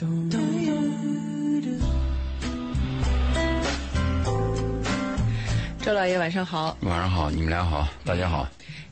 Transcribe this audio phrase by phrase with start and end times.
[0.00, 0.06] 周
[5.92, 8.48] 老爷晚上好，晚上好，你们俩好，大家好。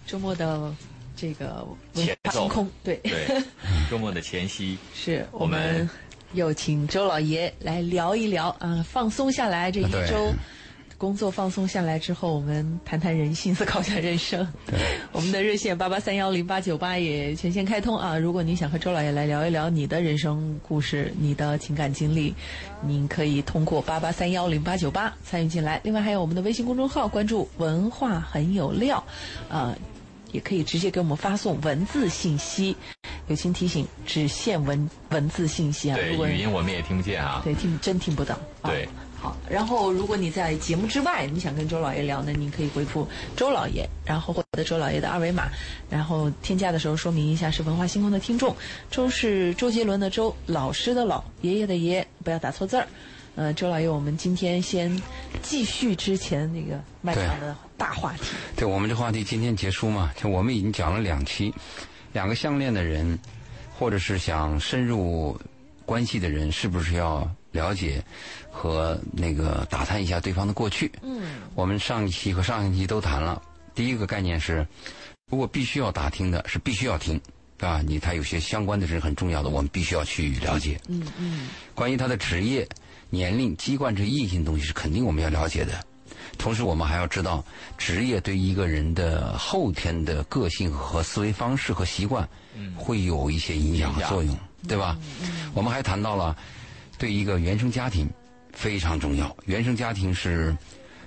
[0.07, 0.71] 周末的
[1.17, 3.43] 这个文前奏空，对，对，
[3.89, 5.91] 周末的前夕，是我我们们
[6.35, 10.07] 又请周老爷来聊一聊啊，放松下来这一对。
[10.11, 10.31] 周。
[10.99, 14.47] 工作放松下来之后，我们谈谈人性，思考一下人生。
[15.13, 18.19] 我们的热线八八三幺零八九八也全线开通啊！
[18.19, 22.35] 如果您想和周老爷来聊一聊你的人生故事、你的情感经历，
[22.83, 25.81] 您可以通过八八三幺零八九八参与进来。
[25.85, 29.03] 另外还有我们的微信公众号，关注“文化很有料”，
[29.49, 29.73] 啊、
[30.33, 32.77] 也可以直接给我们发送文字信息。
[33.29, 35.95] 友情提醒，只限文文字信息啊！
[35.95, 37.41] 对语音我们也听不见啊。
[37.45, 38.35] 对，听真听不到。
[38.63, 38.89] 啊对
[39.21, 45.49] 好，然后如果你在节目之外，你想跟周老爷聊呢，你可以回复周老爷，然后获得周老爷的二维码，
[45.91, 48.55] 然后添加的时候说明一下是文化星空的听众。
[48.93, 52.87] 周是周杰伦的周，老师的老，爷爷的爷，不要打错字儿。
[53.35, 55.03] 呃，周老爷，我们今天先
[55.43, 58.23] 继续之前那个漫长的大话题。
[58.57, 60.13] 对我们这话题今天结束嘛？
[60.17, 61.53] 就我们已经讲了两期，
[62.13, 63.19] 两个相恋的人，
[63.77, 65.37] 或者是想深入
[65.85, 68.03] 关系的人，是不是要了解
[68.51, 70.91] 和那个打探一下对方的过去？
[71.03, 71.23] 嗯，
[71.55, 73.43] 我们上一期和上一期都谈了。
[73.75, 74.67] 第一个概念是，
[75.31, 77.21] 如果必须要打听的，是必须要听，
[77.57, 77.83] 对吧？
[77.85, 80.81] 你他有些相关的是很重要的，我们必须要去了解。
[80.89, 82.67] 嗯嗯关于他的职业、
[83.11, 85.73] 年龄、籍贯这异性东西是肯定我们要了解的。
[86.37, 87.45] 同时，我们还要知道
[87.77, 92.29] 职业对一个人的后天的个性和思维方式和习惯，
[92.77, 94.37] 会有一些影响和作用，
[94.69, 94.97] 对吧？
[95.55, 96.37] 我们还谈到了
[96.99, 98.09] 对一个原生家庭
[98.53, 99.35] 非常重要。
[99.47, 100.57] 原生家庭是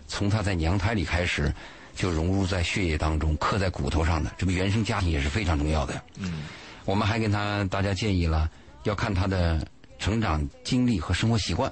[0.07, 1.53] 从他在娘胎里开始
[1.95, 4.31] 就融入在血液当中、刻在骨头上的。
[4.37, 6.01] 这个原生家庭也是非常重要的。
[6.17, 6.43] 嗯，
[6.85, 8.49] 我们还跟他大家建议了，
[8.83, 9.67] 要看他的
[9.99, 11.71] 成长经历和生活习惯，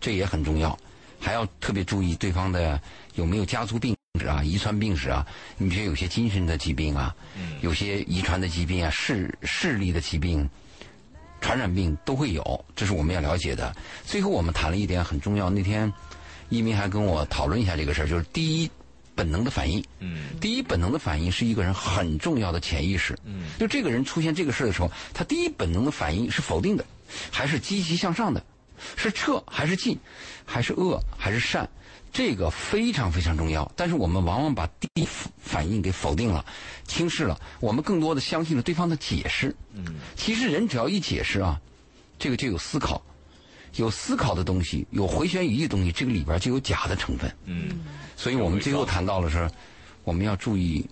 [0.00, 0.76] 这也很重要。
[1.20, 2.80] 还要特别注意对方的
[3.14, 5.26] 有没有家族病史啊、遗传病史啊。
[5.56, 7.14] 你觉得有些精神的疾病啊，
[7.60, 10.48] 有些遗传的疾病啊、视视力的疾病、
[11.40, 13.74] 传染病都会有，这是我们要了解的。
[14.04, 15.92] 最后我们谈了一点很重要，那天
[16.48, 18.70] 一鸣还跟我讨论一下这个事儿，就是第一
[19.14, 19.82] 本能的反应。
[20.00, 23.18] 嗯第一本能的反应是一个人很重要的潜意识。
[23.24, 26.84] 嗯，就这个人出现这个事儿的时候，他第一本能的反应是否定的，
[27.30, 28.44] 还是积极向上的？
[28.94, 29.98] 是撤还是进，
[30.50, 31.68] 还是恶还是善？
[32.10, 33.70] 这个非常非常重要。
[33.76, 36.42] 但是我们往往把第一反应给否定了、
[36.86, 39.54] 轻视了，我们更多的相信了对方的解释。
[39.74, 39.84] 嗯，
[40.16, 41.60] 其实人只要一解释啊，
[42.18, 43.02] 这个就有思考，
[43.74, 47.30] 有思考的东西，有回旋余地的东西，这个里边就有假的成分。
[47.44, 47.80] 嗯
[48.16, 49.48] 所以我们最后谈到了是，
[50.02, 50.84] 我们要注意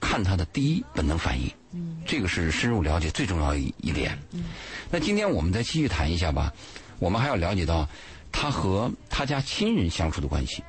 [0.00, 4.16] 看他的第一本能反应，嗯这个是深入了解最重要一一点。
[4.30, 4.44] 嗯
[4.88, 6.52] 那今天我们再继续谈一下吧，
[7.00, 7.86] 我们还要了解到
[8.30, 10.62] 他和他家亲人相处的关系。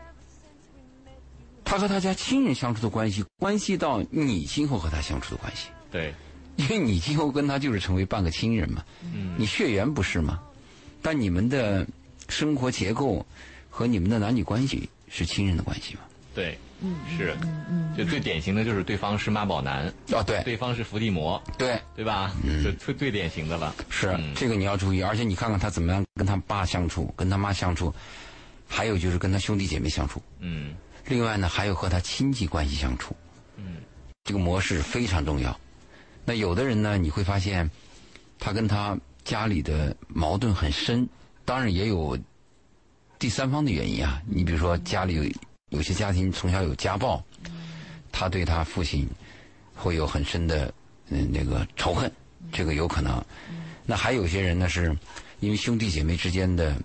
[1.64, 6.12] 他和他家亲人相处的关系，关系到你今后和他相处的关系，对，
[6.56, 8.84] 因为你今后跟他就是成为半个亲人嘛。
[9.04, 10.40] 嗯你血缘不是吗？
[11.02, 11.86] 但你们的
[12.28, 13.24] 生活结构
[13.70, 16.02] 和你们的男女关系是亲人的关系吗？
[16.34, 16.58] 对，
[17.18, 17.36] 是，
[17.70, 22.32] 嗯就最典型的就是对方是妈宝男，哦，对对方是伏地魔，对，对吧？
[22.64, 23.76] 这最最典型的了。
[23.90, 27.94] 是、嗯这个你要注意，而且你看看他怎么样跟他爸相处，跟他妈相处，
[28.68, 30.22] 还有就是跟他兄弟姐妹相处。
[30.40, 30.76] 嗯
[31.08, 33.16] 另外呢，还有和他亲戚关系相处，
[33.58, 33.78] 嗯
[34.24, 35.60] 这个模式非常重要。
[36.24, 37.70] 那有的人呢，你会发现
[38.38, 41.10] 他跟他家里的矛盾很深，
[41.44, 42.18] 当然也有
[43.18, 44.22] 第三方的原因啊。
[44.28, 45.24] 你比如说家里有
[45.70, 47.24] 有些家庭从小有家暴，
[48.12, 49.08] 他对他父亲
[49.76, 50.74] 会有很深的
[51.10, 52.12] 嗯那个仇恨，
[52.52, 53.24] 这个有可能。
[53.86, 54.96] 那还有些人呢，是
[55.40, 56.76] 因为兄弟姐妹之间的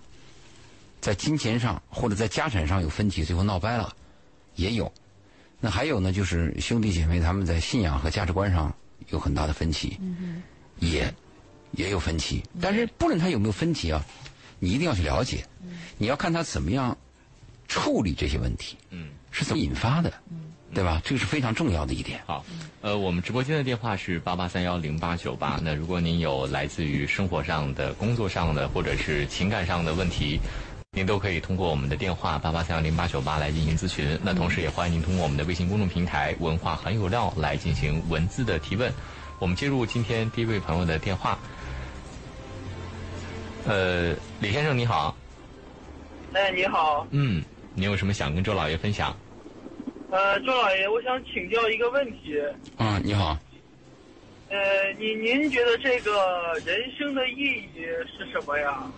[1.01, 3.93] 在金钱上或者在家产上有分歧，最后闹掰了，
[4.55, 4.91] 也有。
[5.59, 8.73] 那还有呢，就是兄弟姐妹他们在信仰和价值观上
[9.09, 9.99] 有很大的分歧，
[10.79, 11.11] 也
[11.71, 12.43] 也有分歧。
[12.61, 14.05] 但是不论他有没有分歧啊，
[14.59, 15.45] 你一定要去了解，
[15.97, 16.95] 你要看他怎么样
[17.67, 19.09] 处理这些问题，嗯。
[19.37, 21.01] 是怎么引发的，嗯对吧？
[21.03, 22.21] 这个是非常重要的一点。
[22.25, 22.45] 好，
[22.79, 25.59] 呃，我们直播间的电话是八八三幺零八九八。
[25.61, 30.39] 那如果您有来自于生活上的、工作上的，或者是情感上的问题，
[30.91, 34.17] 您都可以通过我们的电话八八三幺零八九八来进行咨询。
[34.23, 38.89] 那同时也欢迎您通过我们的微信公众平台“文化很有料”来进行文字的提问。
[39.39, 41.37] 我们接入今天第一位朋友的电话。
[43.65, 45.13] 呃，李先生你好，
[46.31, 47.43] 哎，你好，嗯，
[47.75, 49.15] 您有什么想跟周老爷分享？
[50.09, 52.41] 呃，周老爷，我想请教一个问题。
[52.77, 53.37] 嗯，你好，
[54.49, 54.57] 呃，
[54.97, 57.81] 您您觉得这个人生的意义
[58.17, 58.89] 是什么呀？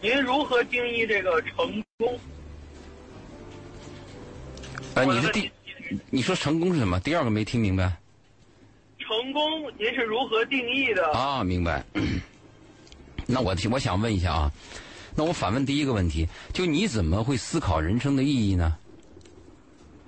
[0.00, 2.18] 您如何定义这个成功？
[4.94, 5.50] 呃，你的第
[6.08, 6.98] 你说成功是什么？
[7.00, 7.92] 第二个没听明白
[8.98, 11.06] 成功您是如何定义的？
[11.12, 11.44] 啊？
[11.44, 11.84] 明白。
[13.26, 14.52] 那我我想问一下啊，
[15.20, 18.74] 那我反问第一个问题，就你怎么会思考人生的意义呢？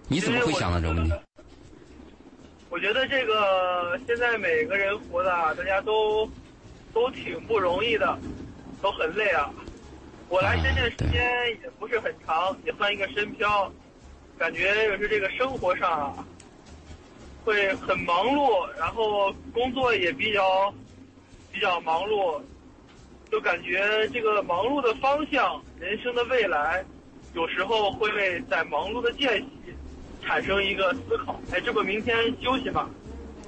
[0.09, 1.13] 你怎么会想到这个问题？
[2.71, 6.27] 我觉得这个现在每个人活的啊，大家都
[6.95, 8.19] 都挺不容易的，
[8.81, 9.51] 都很累啊。
[10.31, 11.23] 我来深圳时间
[11.63, 13.71] 也不是很长，也算一个深漂，
[14.39, 16.27] 感觉就是这个生活上啊，
[17.45, 20.73] 会很忙碌，然后工作也比较
[21.53, 22.41] 比较忙碌，
[23.33, 26.85] 就感觉这个忙碌的方向，人生的未来，
[27.33, 29.75] 有时候会在忙碌的间隙
[30.23, 31.41] 产生一个思考。
[31.51, 32.91] 哎，这不明天休息嘛，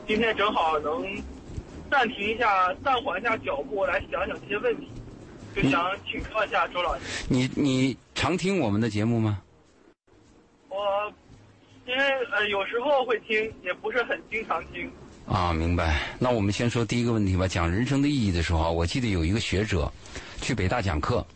[0.06, 1.06] 今天正好能
[1.90, 4.88] 暂停一下，暂缓一下脚步，来想想这些问题，
[5.54, 7.26] 就想请教一下周老师。
[7.28, 9.42] 你你常听我们的节目吗？
[10.70, 11.12] 我
[11.84, 14.90] 因为呃有时候会听，也不是很经常听。
[15.26, 16.00] 啊，明白。
[16.18, 17.48] 那我们先说第一个问题吧。
[17.48, 19.90] 讲人生的意义的时候，我记得有一个学者
[20.40, 21.26] 去北大讲课，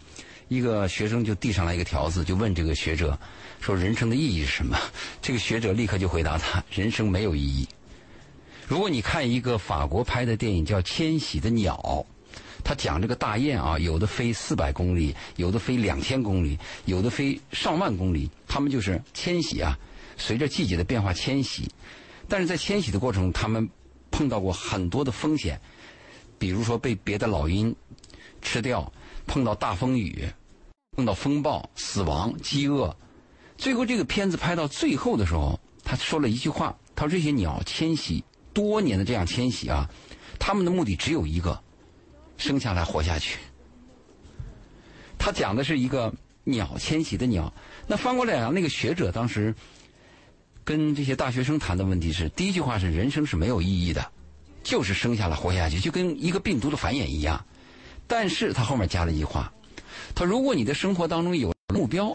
[0.49, 3.19] 一个学生就递上来一个条子，就问这个学者
[3.61, 4.79] 说：“人生的意义是什么？”
[5.23, 7.67] 这个学者立刻就回答他：“人生没有意义。”
[8.69, 11.75] 如果你看一个法国拍的电影叫《迁徙的鸟》，
[12.63, 19.79] 他讲这个大雁啊，有的飞四百公里，有的飞两千公里，有的飞上万公里，他们就是迁徙啊，
[20.19, 21.67] 随着季节的变化迁徙。
[22.31, 23.67] 但是在迁徙的过程，他们
[24.11, 25.61] 碰到过很多的风险，
[26.39, 27.75] 比如说被别的老鹰
[28.41, 28.93] 吃掉，
[29.27, 30.27] 碰到大风雨，
[30.93, 32.97] 碰到风暴、死亡、饥饿。
[33.57, 38.23] 最后这个片子拍到最后的时候，他说了一句话：“他说这些鸟迁徙
[38.53, 39.89] 多年的这样迁徙啊，
[40.39, 41.61] 他们的目的只有一个，
[42.37, 43.39] 生下来活下去。”
[45.19, 46.15] 他讲的是一个
[46.45, 47.53] 鸟迁徙的鸟。
[47.87, 49.53] 那翻过来讲，那个学者当时
[50.69, 54.13] 跟这些大学生谈的问题是：第一句话是人生是没有意义的，
[54.63, 57.43] 就是生下来活下去，就跟一个病毒的繁衍一样。
[58.07, 59.51] 但是他后面加了一句话，
[60.15, 62.15] 他如果你的生活当中有目标，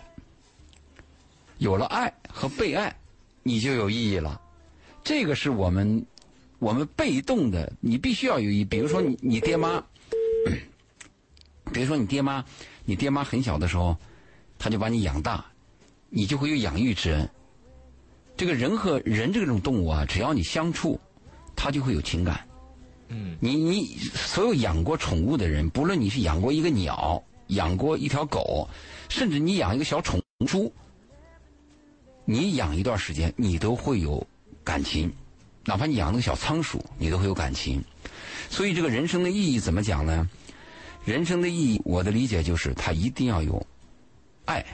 [1.58, 2.96] 有了爱和被爱，
[3.42, 4.40] 你就有意义了。
[5.04, 6.06] 这个是我们
[6.60, 8.64] 我们被动的，你必须要有意义。
[8.64, 9.84] 比如说你你爹妈，
[11.74, 12.46] 比如说你爹妈，
[12.86, 13.98] 你爹妈很小的时候，
[14.60, 15.44] 他就把你养大，
[16.12, 17.28] 你就会有养育之恩。
[18.36, 21.00] 这个人和人这种动物啊，只要你相处，
[21.56, 22.48] 它就会有情感。
[23.10, 28.68] 嗯，你你所有养过宠物的人，不论你是养过一个鸟，养过一条狗，
[29.08, 30.74] 甚至你养一个小宠猪，
[32.26, 34.26] 你养一段时间，你都会有
[34.64, 35.14] 感情。
[35.66, 37.84] 哪怕你养那个小仓鼠，你都会有感情。
[38.50, 40.28] 所以这个人生的意义怎么讲呢？
[41.06, 43.66] 人生的意义，我的理解就是，他一定要有
[44.46, 44.66] 爱，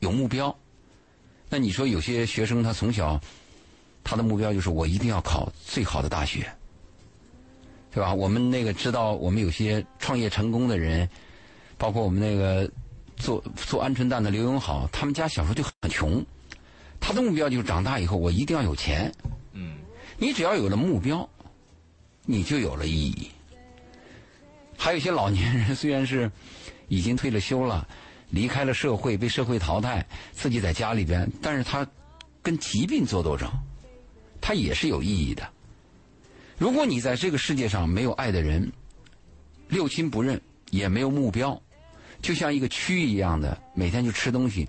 [0.00, 0.54] 有目标。
[1.48, 3.20] 那你说有些学生他从小
[4.04, 6.50] 他的目标就是我一定要考最好的大学，
[7.90, 8.12] 对吧？
[8.12, 11.08] 我们那个知道，我们有些创业成功的人，
[11.76, 12.70] 包括我们那个
[13.16, 16.24] 做做鹌鹑蛋的刘永好，他们家小时候就很穷，
[17.00, 19.12] 他的目标就是长大以后我一定要有钱。
[19.52, 19.76] 嗯，
[20.16, 21.28] 你只要有了目标，
[22.24, 23.30] 你就有了意义。
[24.76, 26.30] 还有一些老年人，虽然是
[26.88, 27.86] 已经退了休了，
[28.30, 31.86] 离开了社会，被社会淘汰，自己在家里边，但是他
[32.42, 33.48] 跟疾病做斗争，
[34.40, 35.48] 他也是有意义的。
[36.58, 38.70] 如果你在这个世界上没有爱的人，
[39.68, 41.60] 六亲不认，也没有目标，
[42.20, 44.68] 就像一个蛆一样的，每天就吃东西，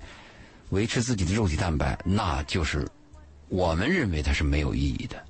[0.70, 2.88] 维持自己的肉体蛋白，那就是
[3.48, 5.22] 我们认为它是没有意义的。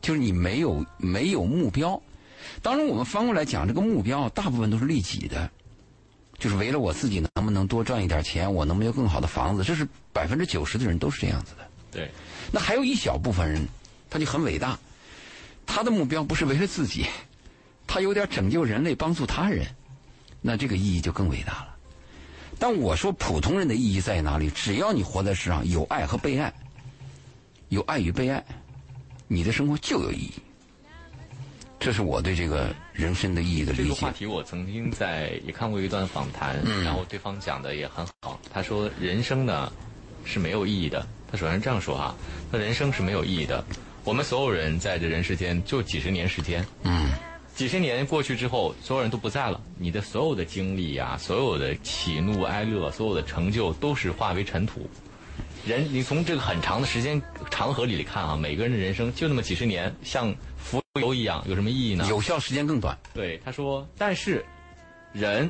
[0.00, 2.00] 就是你没有没有目标。
[2.62, 5.50] 当然，我们翻过来讲，这个目标大部分都是利己的，
[6.40, 11.68] 就是为了我自己能不能多赚一点钱，我能不能有更好的房子，这是百分之九十的人都是这样子的。
[11.92, 12.10] 对，
[12.50, 13.68] 那还有一小部分人，
[14.08, 14.78] 他就很伟大，
[15.66, 17.04] 他的目标不是为了自己，
[17.86, 19.66] 他有点拯救人类、帮助他人，
[20.40, 21.76] 那这个意义就更伟大了。
[22.58, 24.50] 但我说普通人的意义在哪里？
[24.50, 26.52] 只要你活在世上，有爱和被爱，
[27.68, 28.42] 有爱与被爱，
[29.28, 30.32] 你的生活就有意义。
[31.80, 34.12] 这是我对这个人生的意义的理解这个话。
[34.12, 38.38] 题我曾经在也看过一段访谈，嗯然后对方讲的也很好。
[38.52, 39.72] 他说人生呢
[40.22, 41.04] 是没有意义的。
[41.32, 42.14] 他首先这样说啊，
[42.52, 43.64] 他人生是没有意义的。
[44.04, 47.10] 我们所有人在这人世间就几十年时间，嗯，
[47.54, 54.86] 几十年过去之后，所有人都不在了，你的所有的经历呀、所有的喜怒哀乐、所有的成就都是化为尘土。
[55.66, 57.20] 人，你从这个很长的时间
[57.50, 60.34] 长河里看啊，每个人的人生就那么几十年，像
[60.94, 62.04] 浮有一样，有什么意义呢？
[62.08, 62.98] 有效时间更短。
[63.14, 64.44] 对，他说，但是
[65.12, 65.48] 人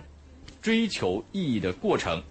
[0.61, 2.23] 追求意义的过程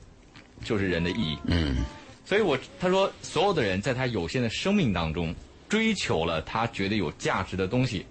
[0.63, 1.39] 就是人的意义。
[1.45, 1.77] 嗯，
[2.23, 5.33] 所以我他说，所有的人在他有限的生命当中
[5.67, 8.05] 追求了他觉得有价值的东西，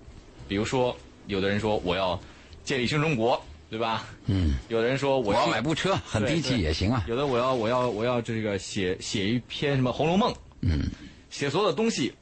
[0.49, 0.97] 比如说，
[1.29, 2.21] 有的人说我要
[2.65, 3.41] 建立新中国，
[3.71, 4.05] 对吧？
[4.27, 7.05] 嗯，有的人说我我要买部车，很低级也行啊。
[7.07, 10.91] 有的我要我要我要这个写写一篇什么《红楼梦》，嗯，
[11.31, 12.13] 写所有的东西，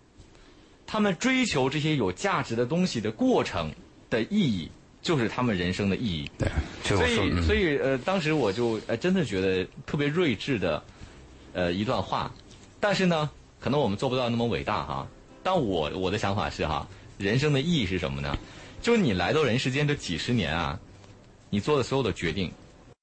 [0.87, 3.73] 他们追求这些有价值的东西的过程
[4.09, 4.71] 的意义，
[5.03, 6.31] 就是他们人生的意义。
[6.39, 6.49] 对，
[6.85, 10.83] 所所以所以，呃，当时我就呃真的觉得特别睿智的，
[11.53, 12.33] 呃一段话。
[12.79, 13.29] 但是呢，
[13.59, 15.07] 可能我们做不到那么伟大哈。
[15.43, 16.87] 但我我的想法是哈，
[17.19, 18.37] 人生的意义是什么呢？
[18.81, 20.79] 就是你来到人世间这几十年啊，
[21.51, 22.53] 你做的所有的决定，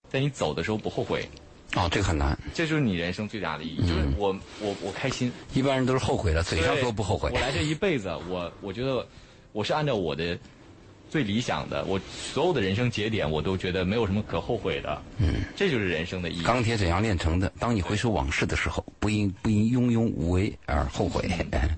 [0.07, 1.27] 在你走的时候不后悔，
[1.75, 3.81] 哦，这个很难，这就是你人生最大的意义。
[3.81, 7.39] 就是我我我开心，一般人都是后悔的，嘴上说不后悔我。
[7.39, 9.05] 来这一辈子，我我觉得
[9.51, 10.37] 我是按照我的
[11.13, 15.00] 最理想的，我所有的人生节点，我都觉得没有什么可后悔的。
[15.20, 16.43] 嗯，这就是人生的意义。
[16.43, 17.53] 钢铁怎样炼成的？
[17.60, 21.22] 当你回首往事的时候，不因不因庸庸无为而后悔。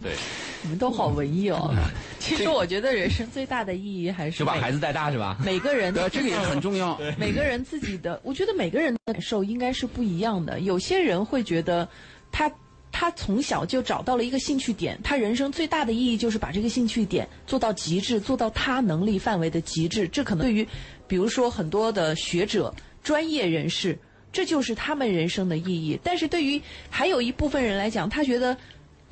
[0.01, 0.13] 对，
[0.63, 1.75] 你们都好文艺哦。
[2.17, 5.37] 其实我觉得人生最大的意义还是就把孩子带大是吧？
[5.43, 6.97] 每个人这个也很重要。
[7.17, 10.61] 每个人自己的，我觉得每个人的感受应该是不一样的。
[10.61, 11.85] 有些人会觉得
[12.31, 12.49] 他。
[12.97, 20.07] 他从小就找到了一个兴趣点，他人生最大的意义就是把这个兴趣点做到极致，做到他能力范围的极致。
[20.07, 20.65] 这可能对于，
[21.05, 22.73] 比如说很多的学者、
[23.03, 23.99] 专业人士，
[24.31, 25.99] 这就是他们人生的意义。
[26.01, 28.55] 但是对于还有一部分人来讲，他觉得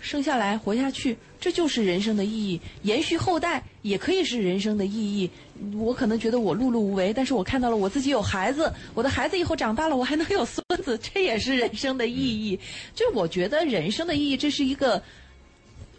[0.03, 5.29] 生下来活下去，这就是人生的意义，延续后代也可以是人生的意义。
[5.75, 12.60] 我可能觉得我碌碌无为，但是我看到了我自己有孩子，我的孩子以后长大了，我还能有孙子， 这也是人生的意义。
[12.93, 15.01] 就我觉得人生的意义，这是一个，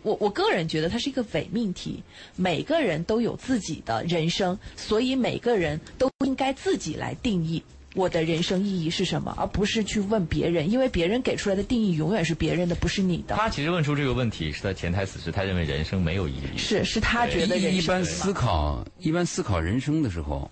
[0.02, 2.02] 我我个人觉得它是一个伪命题。
[2.36, 7.62] 每个人都有自己的人生，所以每个人都应该自己来定义。
[7.94, 13.36] 我的人生意义是什么，而不是去问别人，因为别人给出来的定义永远是别人的，不是你的。
[13.36, 16.58] 他其实问出这个问题是他潜台词是他认为人生没有意义。
[16.58, 20.50] 是是他觉得人生一般思考一般思考人生的时候，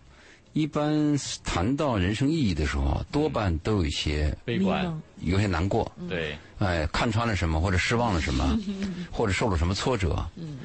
[0.53, 5.91] 一般谈到人生意义的时候，多半都有一些悲观，有些难过。
[6.09, 8.57] 对，哎，看穿了什么，或者失望了什么，
[9.11, 10.25] 或者受了什么挫折。
[10.37, 10.59] 嗯。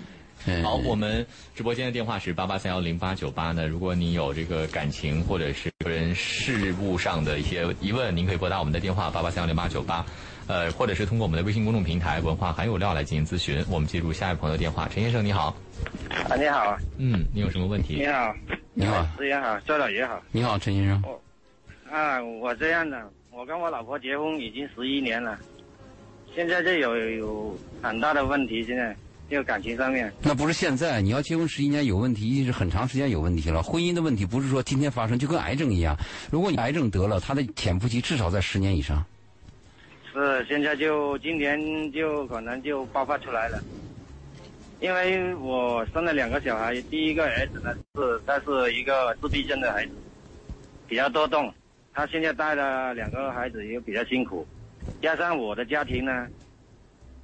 [0.64, 3.68] 好，我们直播间的电话是八八三幺零八九八呢。
[3.68, 10.06] 如果你有这个感情或者是个人事务上的一些疑问，您可以拨打我们的电话八八三幺零八九八，
[10.48, 13.62] 呃，或者是通过我们的微信公众平台“文化很有料”来进行咨询。
[13.70, 15.54] 我们接入下一位朋友的电话，陈先生你好。
[16.30, 16.78] 啊，你好。
[16.98, 17.96] 嗯，你有什么问题？
[17.96, 18.34] 你好。
[18.74, 19.06] 你好。
[19.18, 20.22] 师爷好，周老爷好。
[20.32, 21.04] 你好，陈先生。
[21.06, 21.22] 我
[21.92, 25.38] 啊，我这样的，我跟我老婆结婚已经十一年了，
[26.34, 28.96] 现在这有有很大的问题，现在。
[29.30, 31.02] 就感情上面，那不是现在。
[31.02, 33.62] 你要结婚十一年有问题，一定是很长时间有问题了。
[33.62, 35.98] 婚姻的问题不是说今天发生，就跟癌症一样。
[36.32, 39.06] 如果你癌症得了，它的潜伏期至少在十年以上。
[40.14, 43.62] 是，现在就今年就可能就爆发出来了。
[44.80, 49.92] 因为我生了两个小孩，第一个儿子呢是他是一个自闭症的孩子，
[50.88, 51.54] 比较多动。
[51.94, 54.48] 他现在带了两个孩子也比较辛苦，
[55.02, 56.28] 加上我的家庭呢。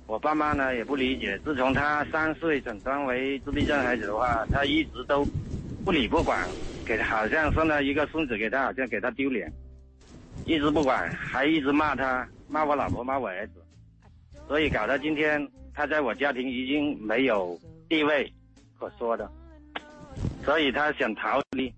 [0.05, 1.38] 我爸妈呢也不理解。
[1.39, 5.25] 自从他三岁诊断为自闭症孩子的话，他一直都
[5.83, 6.48] 不理不管，
[6.86, 9.51] 给他好像生了一个孙子给他，好像给他丢脸，
[10.45, 13.53] 一直不管，还一直骂他，骂我老婆，骂我儿子，
[14.48, 18.31] 所以搞到今天，他在我家庭已经没有地位
[18.77, 19.29] 可说的，
[20.43, 21.74] 所以他想逃离。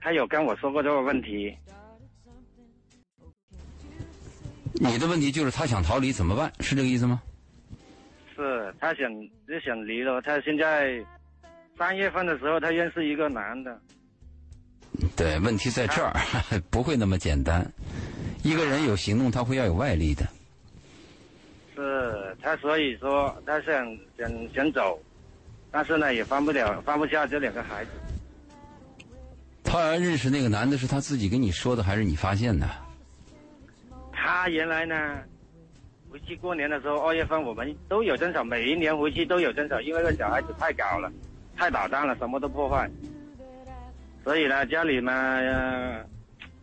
[0.00, 1.56] 他有跟我说过这个问题。
[4.74, 6.52] 你的问题就是他想逃离怎么办？
[6.60, 7.22] 是这个意思吗？
[8.36, 9.08] 是他想
[9.46, 10.20] 就想离了。
[10.22, 11.00] 他现在
[11.78, 13.80] 三月份的时候，他认识一个男的。
[15.16, 16.12] 对，问题在这儿，
[16.70, 17.64] 不会那么简单。
[18.42, 20.26] 一个人有行动，他会要有外力的。
[21.76, 23.86] 是他，所以说他想
[24.18, 25.00] 想想走，
[25.70, 27.90] 但是呢，也放不了，放不下这两个孩子。
[29.62, 32.68] 他认识那个男的是他自己跟你说的，还是你发现的？
[34.36, 35.22] 他原来呢，
[36.10, 41.08] 回去过年的时候，二月份我们都有争吵，每一年回去都有争吵，因为这小孩子太搞了，
[41.56, 42.90] 太捣蛋了，什么都破坏。
[44.24, 45.12] 所以呢，家里嘛，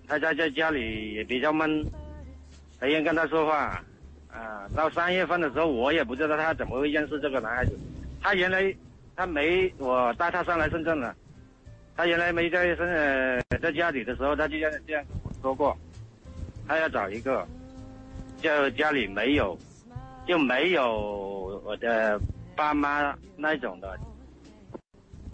[0.06, 1.82] 他在在家里也比较闷，
[2.82, 3.82] 没人跟他说话。
[4.30, 7.80] 啊，到三月份的时候，我也不知道他怎么会认识这个男孩子。
[8.22, 8.76] 他原来
[9.16, 11.16] 他没我带他上来深圳了，
[11.96, 15.78] 他原来没在深圳在家里的时候，他就这样这样跟我说过。
[16.68, 17.46] 他要找一个，
[18.42, 19.58] 就家里没有，
[20.28, 22.20] 就没有我的
[22.56, 23.98] 爸妈那种的，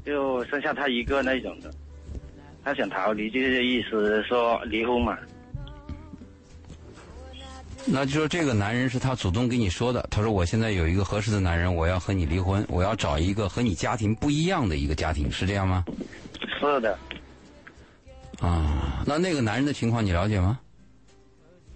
[0.06, 1.72] 就剩下他一个那种的，
[2.64, 5.18] 他想逃离，就是意思说离婚嘛。
[7.90, 15.86] 那就说这个男人是他主动跟你说的，他说我现在有一个合适的男人，我要和你离婚，我要找一个和你家庭不一样的一个家庭，是这样吗？
[16.60, 17.00] 是的。
[18.42, 20.60] 啊，那那个男人的情况你了解吗？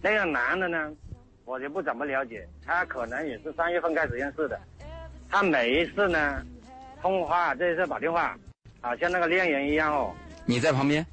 [0.02, 0.92] 那个男的呢，
[1.52, 4.58] 我就不怎么了解，他可能也是三月份开始认识的，
[5.30, 6.42] 他每一次呢，
[7.02, 8.40] 通话这一次打电话，
[8.80, 10.16] 好像那个恋人一样哦。
[10.46, 11.06] 你在旁边？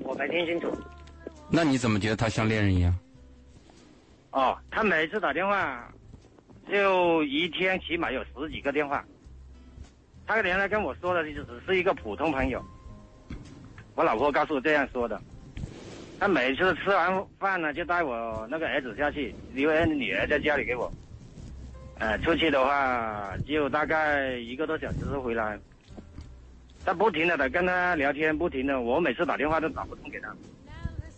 [0.00, 0.74] 我没听清楚。
[1.50, 2.98] 那你怎么觉得他像恋人一样？
[4.30, 5.92] 哦，他每次打电话，
[6.72, 9.04] 就一天起码有十几个电话。
[10.26, 12.64] 他原来跟我说的就只是一个普通朋友。
[13.94, 15.20] 我老婆告诉我这样说的。
[16.20, 20.92] 他每次吃完饭呢，就带我那个儿子下去，留女儿在家里给我。
[21.98, 25.58] 呃，出去的话就大概一个多小时回来。
[26.84, 30.34] 他不停的在跟他聊天，不停的，我每次打电话都打不通给他。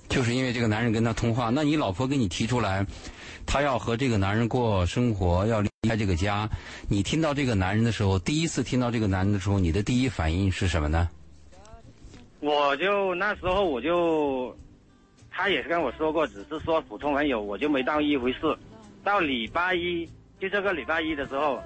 [0.08, 2.84] 就是因为这个男人跟他通话，那你老婆给你提出来，
[3.46, 6.48] 他要和这个男人过生活，要离开这个家。
[6.88, 11.08] 你听到这个男人的时候，第一次听到这个男人的时候，你的第一反应是什么呢？
[12.40, 14.56] 我就那时候我就，
[15.40, 18.40] 他也是跟我说过，只是说普通朋友，我就没当一回事。
[19.02, 20.06] 到礼拜一，
[20.38, 21.62] 就这个礼拜一的时候，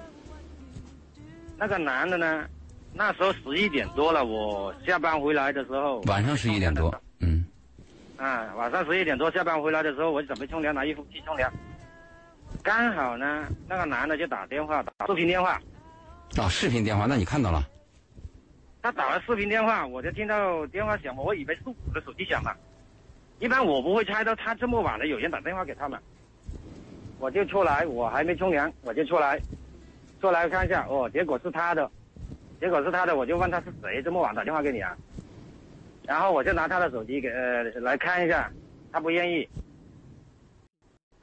[1.57, 2.47] 那个男的呢，
[2.93, 6.89] 那时候十一点多了，我下班回来的时候，晚上十一点多，
[7.19, 7.45] 嗯。
[8.15, 11.51] 啊，晚上十一点多下班回来的时候，我就准备冲凉，拿衣服去冲凉。
[12.63, 15.61] 刚好呢，那个男的就打电话，打视频电话。
[16.37, 17.61] 哦，视频电话，那你看到了？
[18.81, 22.55] 他打了视频电话，我就听到电话响，我以为是我的手机响了。
[23.39, 25.99] 一般我不会猜到他这么晚了有人打电话给他们。
[27.19, 29.39] 我就出来，我还没冲凉，我就出来，
[30.19, 31.89] 出来看一下，哦，结果是他的，
[32.59, 34.95] 结果是他的，我就问他是谁这么晚打电话给你啊？
[36.03, 38.51] 然后我就拿他的手机给呃来看一下，
[38.91, 39.47] 他不愿意，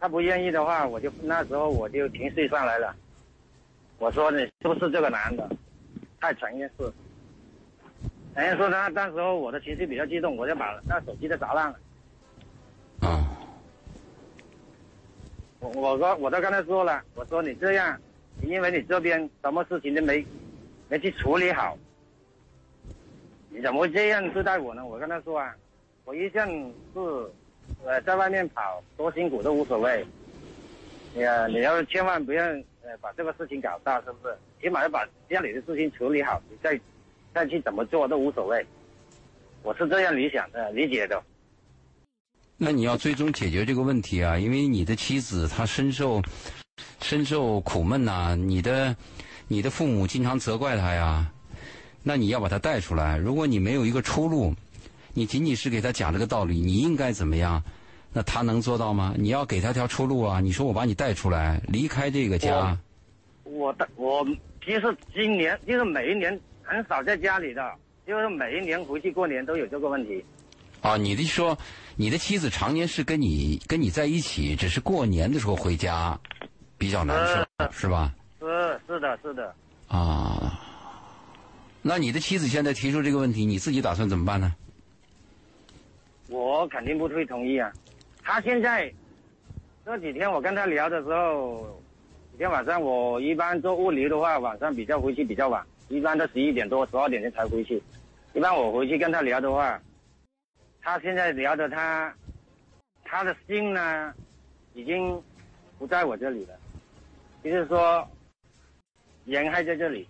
[0.00, 2.94] 他不愿意的话，我就那时候我就情绪上来了，
[3.98, 5.48] 我说你是不是这个男的？
[6.20, 6.90] 太承认是，
[8.34, 11.78] 承认说他那时候我的情绪比较激动，我就把那手机都砸烂了。
[13.02, 13.28] 啊。
[15.60, 18.00] 我我说我都跟他说了，我说你这样，
[18.42, 20.24] 因为你这边什么事情都没
[20.88, 21.76] 没去处理好。
[23.50, 24.84] 你怎么会这样对待我呢？
[24.84, 25.54] 我跟他说啊，
[26.04, 27.00] 我一向是，
[27.84, 30.04] 呃，在外面跑多辛苦都无所谓。
[31.14, 32.44] 你啊，你要千万不要
[32.82, 34.34] 呃把这个事情搞大，是不是？
[34.60, 36.80] 起码要把家里的事情处理好，你再
[37.34, 38.64] 再去怎么做都无所谓。
[39.62, 41.22] 我是这样理想的理解的。
[42.56, 46.22] 那你要最终解决这个问题啊，因为你的妻子她深受
[47.00, 48.94] 深受苦闷呐，你的
[49.48, 51.30] 你的父母经常责怪她呀。
[52.04, 53.16] 那你要把他带出来。
[53.16, 54.52] 如果你没有一个出路，
[55.14, 57.62] 你仅仅是给他讲这个道理，你应该怎么样？
[58.12, 59.14] 那他能做到吗？
[59.16, 60.40] 你要给他条出路啊！
[60.40, 62.76] 你说我把你带出来，离开这个家。
[63.44, 64.26] 我的我
[64.64, 67.72] 其实今年就是每一年很少在家里的，
[68.04, 70.24] 就是每一年回去过年都有这个问题。
[70.82, 71.56] 啊，你的说，
[71.96, 76.18] 你的妻子常年是跟你跟你在一起，只是过年的时候回家
[76.76, 78.12] 比较难受，是吧？
[78.40, 79.54] 是是的是的。
[79.88, 80.58] 啊。
[81.80, 84.54] 那你的妻子现在提出这个问题，你自己打算怎么办呢？
[86.28, 87.70] 我肯定不会同意啊！
[88.22, 88.92] 他现在
[89.84, 91.80] 这几天我跟他聊的时候，
[92.32, 97.82] 每天晚上我一般做物流的话，晚上比较回去比较晚，一般都十一点多、十二点钟才回去。
[98.32, 99.78] 一般我回去跟他聊的话，
[100.82, 102.12] 他现在聊的他，
[103.04, 104.12] 他的心呢，
[104.74, 105.22] 已经
[105.78, 106.54] 不在我这里了，
[107.44, 108.06] 就是说
[109.24, 110.06] 人还在这里。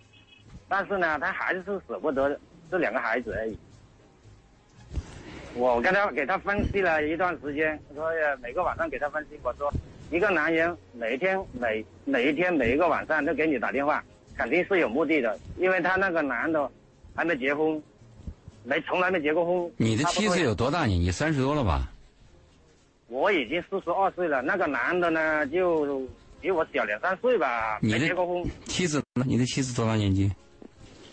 [0.67, 2.39] 但是呢，他还是舍不得
[2.71, 3.55] 这两个孩子而已。
[5.55, 9.71] 我跟他给他分析了一段时间，说每个晚上给他分析，我说
[10.09, 14.03] 一个男人每一天每每一天每一个晚上都给你打电话，
[14.35, 16.67] 肯定是有目的的，因为他那个男的
[17.13, 17.79] 还没结婚，
[18.63, 19.71] 没从来没结过婚。
[19.77, 21.11] 你的妻子有多大年纪？
[21.11, 21.89] 三十多了吧？
[23.07, 26.01] 我已经四十二岁了，那个男的呢就
[26.41, 28.43] 比我小两三岁吧，没结过婚。
[28.65, 29.23] 妻子呢？
[29.27, 30.31] 你的妻子多大年纪？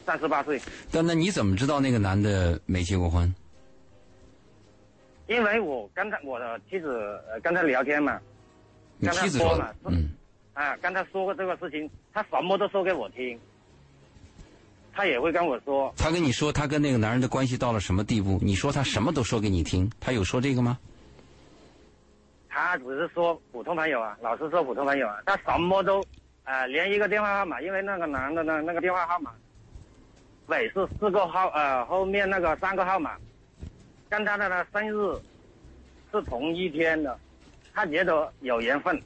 [0.07, 0.61] 三十八岁，
[0.91, 3.33] 但那你怎么知道那个男的没结过婚？
[5.29, 8.19] 因为我跟他我的妻子呃跟他聊天嘛，
[9.01, 10.11] 跟他说嘛，嗯，
[10.55, 13.39] 啊，跟他说过这个事情，他什么都说给我听，
[14.92, 15.92] 他也会跟我说。
[15.96, 18.38] 他跟你说他跟那个男人的关系到了什么地步？
[18.42, 20.79] 你说他什么都说给你听，他有说这个吗？
[22.48, 26.05] 他只是说普通朋友啊，老是说普通朋友啊，他什么都
[26.44, 29.33] 呃连一个电话号码，因为那个男的呢那个电话号码
[30.48, 33.16] 尾是四个号呃后面那个三个号码，
[34.09, 35.16] 跟他的呢生日
[36.11, 37.16] 是同一天的，
[37.72, 39.00] 他觉得有缘分，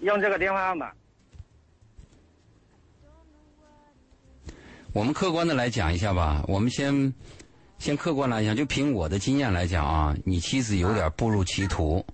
[0.00, 0.92] 用这个电话号码。
[4.92, 7.14] 我们客观的来讲一下吧，我们先
[7.78, 12.04] 先客观来讲，就凭我的经验来讲啊，你妻子有点步入歧途，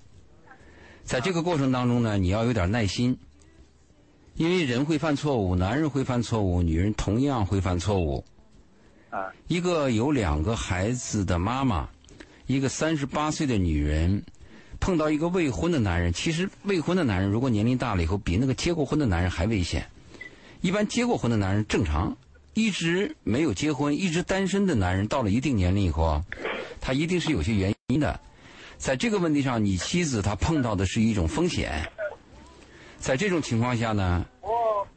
[1.02, 3.18] 在这个过程当中呢，你要有点耐心，
[4.34, 8.24] 因为人会犯错误，男人会犯错误，女人同样会犯错误。
[9.10, 11.88] 啊，一个有两个孩子的妈妈，
[12.46, 14.22] 一个三十八岁的女人，
[14.78, 19.84] 碰到一个未婚的男人，其实未婚的男人如果年龄大了以后，比那个结过婚的男人还危险。
[20.60, 22.16] 一般结过婚的男人正常。
[22.58, 26.24] 一直没有结婚、一直单身的男人，到了一定年龄以后啊，
[26.80, 28.18] 他一定是有些原因的。
[28.76, 31.88] 在这个问题上，你妻子她碰到的是一种风险。
[32.98, 34.26] 在这种情况下呢，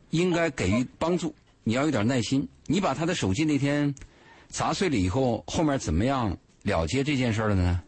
[0.09, 1.35] 应该给予帮助。
[1.63, 2.49] 你要有点耐心。
[2.65, 3.93] 你把他的手机那天
[4.47, 7.79] 砸碎了以后，后面怎么样了结这件事了呢？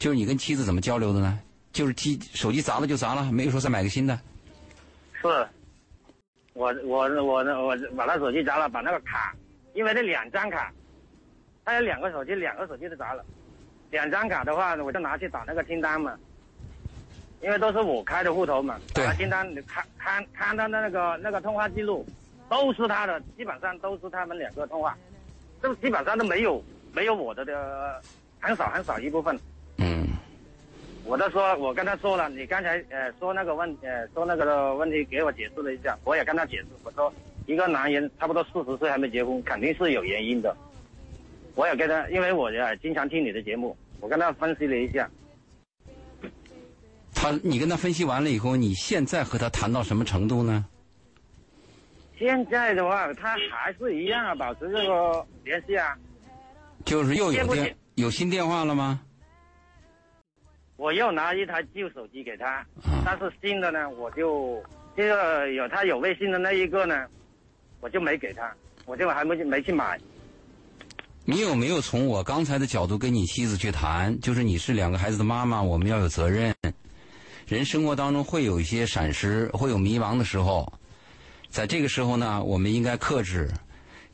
[0.00, 1.38] 就是你跟妻子怎么交流的呢？
[1.72, 4.18] 就是机手机砸了就砸了，没有说再买个新的。
[5.22, 5.46] 是。
[6.60, 9.34] 我我我我把他手机砸了，把那个卡，
[9.72, 10.70] 因为那两张卡，
[11.64, 13.24] 他有两个手机，两个手机都砸了。
[13.90, 16.14] 两张卡的话，我就拿去打那个清单嘛，
[17.40, 18.78] 因为都是我开的户头嘛。
[18.92, 22.06] 打清单，看看看他的那个那个通话记录，
[22.50, 24.94] 都是他的，基本上都是他们两个通话，
[25.62, 28.02] 这基本上都没有没有我的的，
[28.38, 29.34] 很少很少一部分。
[31.10, 31.12] 嗯。
[31.12, 37.12] 我都说，我跟他说了，你刚才呃说那个问呃说那个问题给我解释了一下，我也跟他解释，我说
[37.46, 40.56] 一个男人差不多四十岁还没结婚，肯定是有原因的。
[41.56, 45.10] 我也跟他，因为我也经常听你的节目，我跟他分析了一下。
[47.12, 50.64] 他，你跟他分析完了以后，你现在和他谈到什么程度呢？
[52.16, 55.96] 现在的话，他还是一样啊，保持这个联系啊。
[56.84, 59.00] 就是又有电有新电话了吗？
[60.80, 62.64] 我又拿一台旧手机给他，
[63.04, 64.64] 但是新的呢，我就
[64.96, 67.06] 这个有他有微信的那一个呢，
[67.82, 68.50] 我就没给他，
[68.86, 70.00] 我就还没没去买。
[71.26, 74.18] 你有没有从我刚才的角度跟你妻子去谈？
[74.22, 76.54] 就是你是两个孩子的妈妈，我们要有责任。
[77.46, 80.72] 人生活当中会有一些闪失，会有迷茫的时候，
[81.50, 83.50] 在这个时候呢，我们应该克制，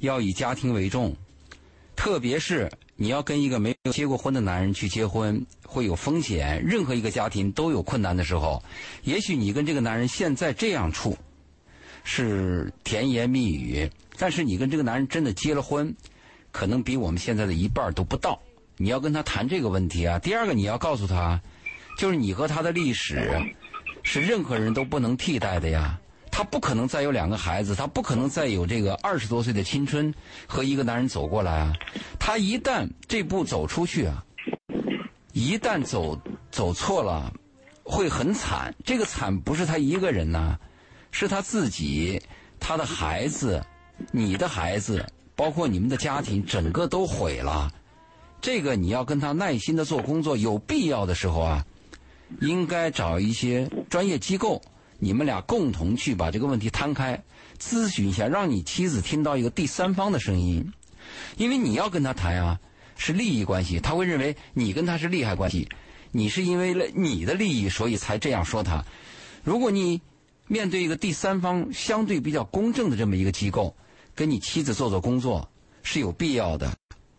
[0.01, 1.15] 要以家庭为重，
[1.95, 2.69] 特别是。
[2.99, 6.65] 你要跟一个没有结过婚的男人去结婚，会有风险。
[6.65, 8.63] 任何一个家庭都有困难的时候，
[9.03, 11.17] 也许你跟这个男人现在这样处，
[12.05, 15.95] 是甜言蜜语，但是你跟这个男人真的结了婚，
[16.51, 18.41] 可能比我们现在的一半都不到。
[18.79, 20.19] 你要跟他谈这个问题啊。
[20.19, 21.39] 第二个，你要告诉他，
[21.99, 23.31] 就是你和他的历史，
[24.03, 26.01] 是任何人都不能替代的呀。
[26.37, 30.13] 他不可能再有两个孩子，他不可能再有这个二十多岁的青春
[30.47, 31.73] 和一个男人走过来啊！
[32.21, 34.23] 他一旦这步走出去啊，
[35.33, 36.21] 一旦走
[36.51, 37.33] 走错了，
[37.83, 38.75] 会很惨。
[38.85, 40.59] 这个惨不是他一个人呐，
[41.11, 42.21] 是他自己、
[42.61, 43.65] 他的孩子、
[44.11, 47.73] 你的孩子，包括你们的家庭，整个都毁了。
[48.43, 51.65] 这个你要跟他耐心的做工作，有必要的时候啊，
[52.43, 54.61] 应该找一些专业机构。
[54.99, 57.23] 你们俩共同去把这个问题摊开，
[57.59, 60.73] 咨询一下，让你妻子听到一个第三方的声音，
[61.37, 62.59] 因为你要跟他谈啊，
[62.97, 65.69] 是利益关系，他会认为你跟他是利害关系，
[66.13, 68.85] 你是因为了你的利益，所以才这样说他。
[69.45, 70.01] 如果你
[70.47, 73.77] 面对一个第三方相对比较公正的这么一个机构，
[74.15, 75.49] 跟你妻子做做工作
[75.83, 76.75] 是有必要的，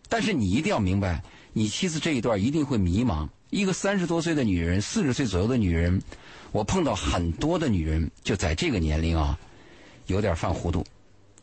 [0.10, 1.22] 但是你一定要明白，
[1.54, 3.30] 你妻子这一段一定会迷茫。
[3.50, 6.02] 一个三十多岁的女人，四十岁左右的女人。
[6.52, 9.38] 我碰到很多的女人，就在这个年龄啊，
[10.06, 10.86] 有点犯糊涂。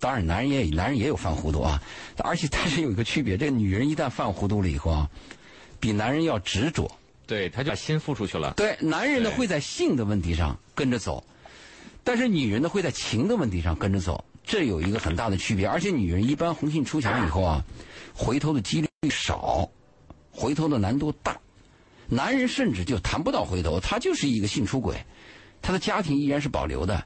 [0.01, 1.83] 当然，男人也男人也有犯糊涂啊。
[2.19, 5.11] 而且，但是有一个区别，这个女人一旦犯糊涂了以后啊，
[5.81, 6.91] 比男人要执着。
[7.27, 8.53] 对，他就把心付出去了。
[8.55, 11.25] 对，男人呢会在性的问题上跟着走，
[12.03, 15.67] 但是女人呢会在情的问题上跟着走，这有一个很大的区别。
[15.67, 17.65] 而且，女人一般红杏出墙以后啊，
[18.15, 19.71] 回头的几率少，
[20.33, 21.39] 回头的难度大。
[22.09, 24.97] 男人甚至就谈不到回头，他就是一个性出轨，
[25.63, 27.05] 他的家庭依然是保留的。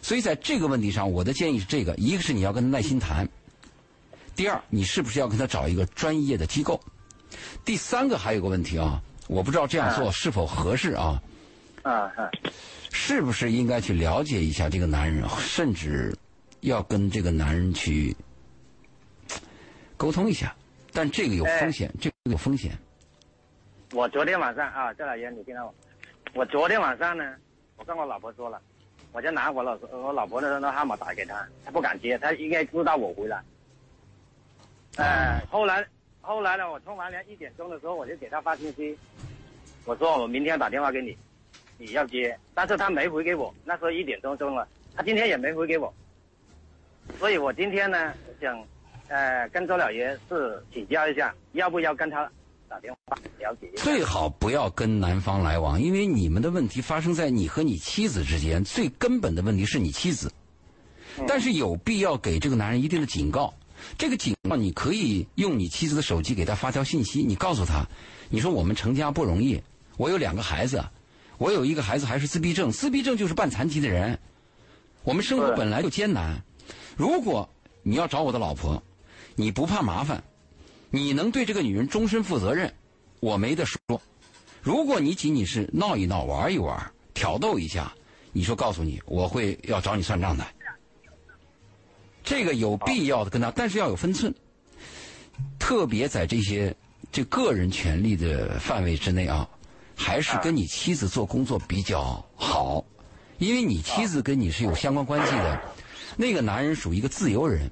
[0.00, 3.26] 所以在这个问题上，我的建议是这个：一个是你要跟他耐心谈；
[4.36, 6.80] 第二，你是不是要跟他找一个专业的机构？
[7.64, 11.20] 第三个还有个问题啊，我不知道这样做是否合适啊？
[11.82, 12.30] 啊啊
[12.90, 16.16] 是不是应该去了解一下这个男人，甚至
[16.60, 18.16] 要跟这个男人去
[19.96, 20.54] 沟通一下？
[20.92, 22.72] 但这个有风险，这个有风险。
[23.94, 25.74] 我昨天晚上啊，赵老爷，你听到我？
[26.34, 27.34] 我昨天晚上呢，
[27.76, 28.60] 我跟我老婆说了，
[29.12, 33.42] 我就拿我老我老婆的那号码打给他，他不敢接，他应该知道我回来。
[34.96, 35.86] 呃，后来
[36.20, 38.96] 后来呢，我冲完凉一点钟的时候，我就给他发信息，
[39.86, 41.16] 我说我明天打电话给你，
[41.78, 45.92] 你要接，但是他没回给我，那时候一点钟钟了，他今天也没回给我，
[47.18, 48.62] 所以我今天呢想，
[49.08, 52.30] 呃，跟周老爷是请教一下，要不要跟他
[52.68, 53.82] 打电话了解一下？
[53.82, 60.30] 最好不要跟男方来往，因为你们的问题发生在你和你妻子之间，最根本的问题是你妻子。
[61.26, 63.52] 但是有必要给这个男人一定的警告。
[63.96, 67.86] 这个警告你可以用你妻子的手机给他发条信息，你告诉他，
[68.28, 69.62] 你说我们成家不容易，
[69.96, 70.84] 我有两个孩子，
[71.38, 74.18] 我有一个孩子还是自闭症，自闭症就是半残疾的人，
[75.04, 76.42] 我们生活本来就艰难。
[76.96, 77.48] 如果
[77.82, 78.82] 你要找我的老婆，
[79.36, 80.22] 你不怕麻烦，
[80.90, 82.72] 你能对这个女人终身负责任，
[83.20, 83.78] 我没得说。
[84.62, 87.92] 如果你仅仅是闹一闹、玩一玩、挑逗一下，
[88.32, 90.46] 你说告诉你，我会要找你算账的。
[92.24, 94.34] 这个有必要的跟他，但是要有分寸。
[95.58, 96.74] 特别在这些
[97.12, 99.48] 这个人权利的范围之内啊，
[99.94, 102.84] 还是跟你妻子做工作比较好，
[103.38, 105.60] 因为你妻子跟你是有相关关系的。
[106.16, 107.70] 那个男人属于一个自由人。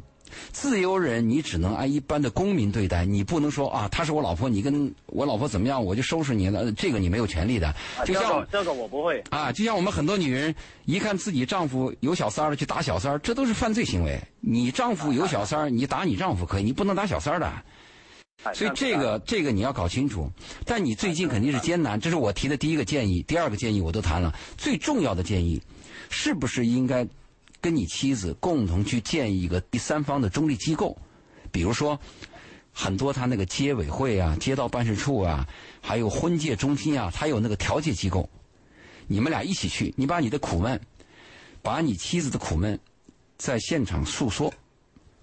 [0.53, 6.70] 自由人，你只能按一般的公民对待，你不能说啊，她是我老婆，你跟我老婆怎么样，我就收拾你了。
[6.72, 7.75] 这个你没有权利的。
[8.05, 14.20] 就像这个我不会啊，就像我们很多女人一看自己丈夫有小三儿了，去打小三儿，这都是犯罪行为。
[14.40, 17.53] 你丈夫有小三儿，你打你丈夫可以，你不能打小三儿的。
[18.55, 20.31] 所以这个这个你要搞清楚。
[20.64, 24.35] 但你最近肯定是艰难，这是我提的第一个建议，第二个建议我都谈了。
[24.57, 25.61] 最重要的建议，
[26.11, 27.07] 是不是应该？
[27.66, 30.96] 跟你妻子共同去建一个第三方的中立机构，
[31.50, 31.98] 比如说
[32.72, 35.44] 很多他那个街委会啊、街道办事处啊，
[35.81, 38.31] 还有婚介中心啊，他有那个调解机构，
[39.09, 40.81] 你们俩一起去，你把你的苦闷，
[41.61, 42.79] 把你妻子的苦闷，
[43.37, 44.55] 在现场诉说，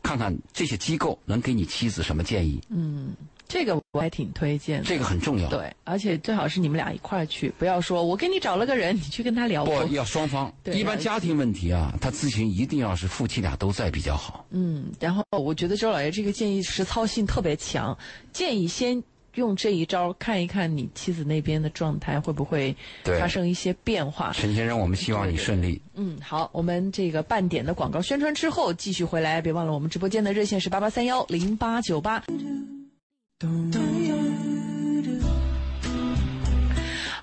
[0.02, 2.62] 看看这些机构能给你妻子什么建议。
[2.68, 3.16] 嗯。
[3.48, 5.48] 这个我还挺推荐的，这个很重要。
[5.50, 9.64] 对，而且最好是你们俩一块儿去，不要说我给你找了个人，你去跟他聊。
[9.66, 10.52] 不要双方。
[10.66, 14.46] 一般家庭问题啊，他咨询一定要是夫妻俩都在比较好。
[14.50, 17.96] 嗯，然后我觉得周老爷这个建议实操性特别强，
[18.32, 19.04] 建议先
[19.36, 24.32] 用这一招看一看你妻子那边的状态会不会发生一些变化。
[24.34, 25.82] 陈先生，我们希望你顺利。
[25.96, 32.24] 嗯，好，我们这个半点的广告宣传之后继续回来，别忘了我们直播间的热线是八八三幺零八九八。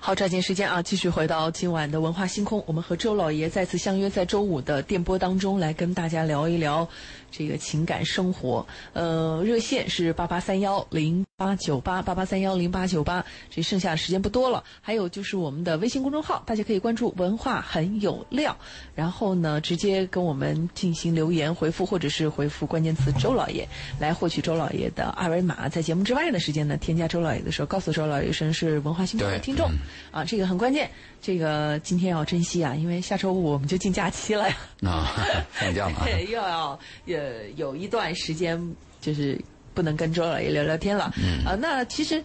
[0.03, 0.81] 好，抓紧时间啊！
[0.81, 6.89] 继续回到今晚的文化星空，我们和周老爷再次相约在周五的电波当中，来跟大家聊一聊。
[7.31, 14.63] 这个情感生活，呃，热线是八八三幺零八九八八八三幺零八九八，这剩下的时间不多了。
[14.81, 18.55] 还有就是我们的微信公众号，大家可以关注“文化很有料”，
[18.93, 23.67] 然后呢，直接跟我们进行留言回复，或者是回复关键词“周老爷”
[23.99, 25.69] 来获取周老爷的二维码。
[25.69, 29.71] 在节目之外的时间呢，添加周老爷的时候，告诉周老爷一声是文化星空的听众，
[30.11, 30.89] 啊，这个很关键。
[31.21, 34.57] 这个今天要珍惜啊，因为下周五我们就进假期了呀。
[34.83, 35.13] 啊，
[35.51, 35.93] 放假了。
[36.27, 36.79] 又要
[37.21, 38.59] 呃有一段时间
[38.99, 39.39] 就是
[39.75, 41.13] 不能跟周老爷聊聊天了。
[41.17, 41.45] 嗯。
[41.45, 42.23] 啊，那其实，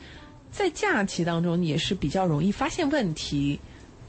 [0.51, 3.61] 在假期当中也是比较容易发现问题，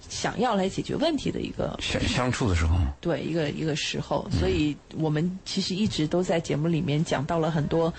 [0.09, 2.77] 想要来解决问题的一个相相处的时候。
[3.01, 7.93] 对，一个一个时候，所以我们其实一直都在节目里面讲到了很多。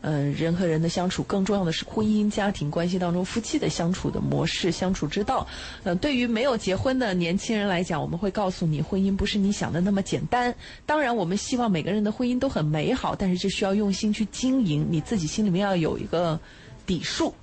[0.00, 5.44] 嗯，人和人的相处，更重要的是婚姻家庭关系当中夫妻的相处的模式、相处之道。
[5.82, 10.54] 呃，对于没有结婚的年轻人来讲，我们会告诉你，婚姻不是你想的那么简单。
[10.86, 16.38] 当然，我们希望每个人的婚姻都很美好，但是这需要用心去经营，你自己心里面要有一个
[16.86, 17.34] 底数，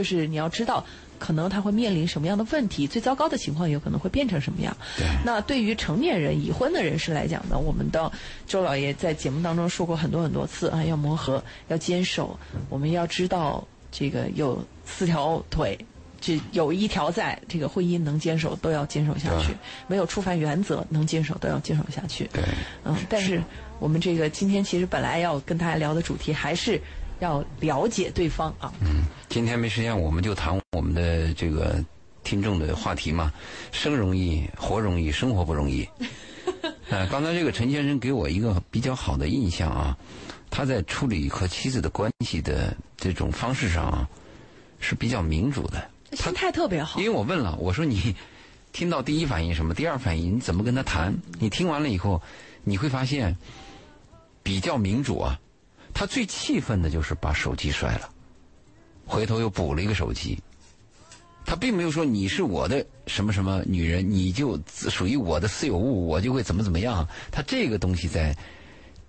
[0.00, 0.82] 就是你要知道。
[1.20, 2.86] 可能他会面临什么样的问题？
[2.86, 4.74] 最糟糕的情况有可能会变成什么样？
[5.22, 7.58] 那对于成年人、已婚的人士来讲呢？
[7.58, 8.10] 我们的
[8.46, 12.40] 周老爷在节目当中说过很多很多次啊，要磨合，要坚守。
[12.70, 15.78] 我们要知道，这个有四条腿，
[16.22, 19.54] 这有一条在，这个婚姻能坚守都要坚守下去，
[19.88, 22.26] 没有触犯原则能坚守都要坚守下去。
[22.32, 22.42] 对，
[22.86, 23.42] 嗯，但是
[23.78, 26.80] 我们这个今天其实本来要跟大家聊的主题还是。
[27.20, 28.72] 要了解对方啊！
[28.80, 31.82] 嗯，今天没时间，我们就谈我们的这个
[32.24, 33.32] 听众的话题嘛。
[33.72, 35.86] 生容易，活容易，生活不容易。
[36.88, 39.96] 呃，刚才这个陈先生给我一个比较好的印象啊，
[40.50, 44.08] 他在处理和妻子的关系的这种方式上啊，
[44.80, 45.88] 是比较民主的。
[46.12, 46.98] 心态特别好。
[46.98, 48.16] 因为我问了，我说你
[48.72, 49.74] 听到第一反应什么？
[49.74, 51.14] 第二反应你怎么跟他谈？
[51.38, 52.20] 你听完了以后，
[52.64, 53.36] 你会发现
[54.42, 55.38] 比较民主啊。
[56.00, 58.08] 他最气愤的就是把手机摔了，
[59.04, 60.38] 回头又补了一个手机。
[61.44, 67.06] 他并没有说你是我的什么什么女人，你就属于我的私有物，我就会怎么怎么样。
[67.30, 68.34] 他这个东西在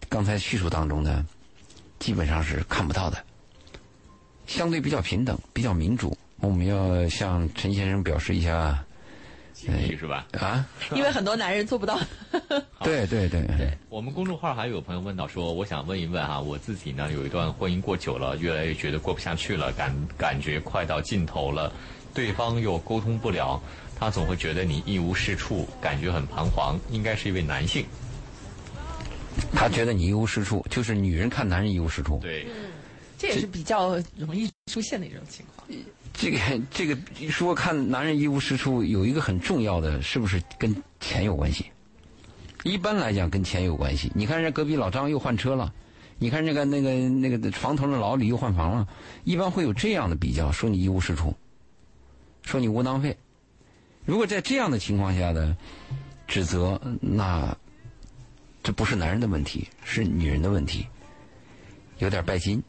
[0.10, 1.26] 刚才叙述当中呢，
[1.98, 3.24] 基本上是看不到的，
[4.46, 6.18] 相对比较平等，比较民主。
[6.42, 8.84] 我们要向陈先生表示一下。
[9.98, 10.28] 是吧？
[10.40, 12.00] 啊，因为很多男人做不到。
[12.84, 13.72] 对对对对。
[13.90, 21.72] 我们公众号还有朋友问到说，我想问一问哈，我自己呢有一段婚姻过久了，越来越觉得过不下去了，感感觉快到尽头了，
[22.14, 23.62] 对方又沟通不了，
[24.00, 26.80] 他总会觉得你一无是处，感觉很彷徨。
[26.90, 27.86] 应该是一位男性。
[29.54, 32.20] 他觉得你一无是处，就是女人看男人一无是处。
[32.22, 32.48] 对，
[33.18, 35.68] 这也是比较容易出现的一种情况。
[36.14, 36.96] 这个这个
[37.30, 41.66] 说看男人一无是处，有一个很重要的，是不是跟钱有关系？
[42.64, 44.12] 一般来讲跟钱有关系。
[44.14, 45.74] 你看人家隔壁老张又换车了，
[46.20, 48.88] 你看那个那个那个床头的老李又换房了，
[49.24, 51.34] 一般会有这样的比较，说你一无是处，
[52.44, 53.18] 说你窝囊废。
[54.06, 55.56] 如果在这样的情况下的
[56.28, 57.58] 指责，那
[58.62, 60.86] 这不是男人的问题，是女人的问题，
[61.98, 62.62] 有点拜金。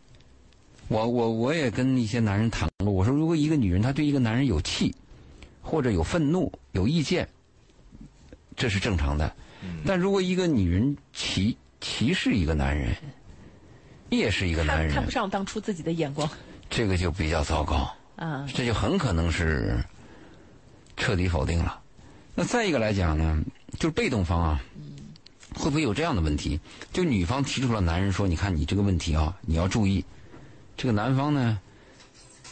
[0.93, 4.95] 我我我也跟一些男人谈过，我说如果一个女人她对一个男人有气，
[5.63, 7.27] 或者有愤怒、有意见，
[8.55, 9.35] 这是正常的。
[9.87, 12.95] 但如果一个女人歧歧视一个男人，
[14.11, 16.29] 也是一个男人，看不上当初自己的眼光，
[16.69, 17.91] 这个就比较糟糕。
[18.17, 19.83] 啊，这就很可能是
[20.99, 21.81] 彻底否定了。
[22.35, 23.43] 那再一个来讲呢，
[23.79, 24.63] 就是被动方啊，
[25.55, 26.61] 会不会有这样的问题？
[26.93, 30.05] 就女方提出了男人说：“你看你这个问题啊，你要注意。”
[30.83, 31.61] 这个男方呢，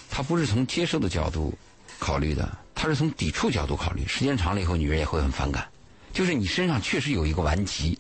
[0.08, 1.52] 他不是从接受的角度
[1.98, 4.06] 考虑的，他是从抵触角度考虑。
[4.06, 5.66] 时间长了以后，女人也会很反感。
[6.12, 7.98] 就是你身上确实有一个顽疾，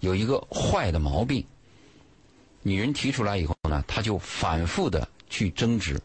[0.00, 1.44] 有一个坏的毛病。
[2.62, 6.00] 女人提出来以后呢，他就反复的去争执，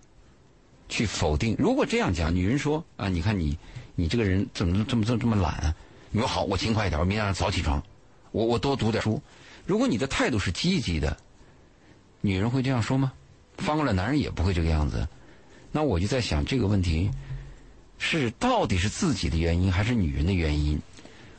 [0.90, 1.56] 去否定。
[1.58, 3.58] 如果这样讲，女人说啊，你看你，
[3.96, 5.74] 你这个人怎么这么这么这么懒啊？
[6.12, 7.82] 你说好，我勤快一点，我明天早起床，
[8.32, 9.22] 我我多读点书。
[9.66, 11.16] 如果你的态度是积极的，
[12.20, 13.14] 女人会这样说吗？
[13.58, 15.08] 翻过来，男人也不会这个样子。
[15.72, 17.10] 那我就在想这个问题，
[17.98, 20.80] 是到底是自己的原因还是女人的原因？